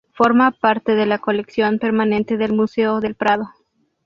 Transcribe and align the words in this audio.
Forma 0.13 0.49
parte 0.49 0.95
de 0.95 1.05
la 1.05 1.19
colección 1.19 1.77
permanente 1.77 2.35
del 2.35 2.53
Museo 2.53 3.01
del 3.01 3.13
Prado. 3.13 3.51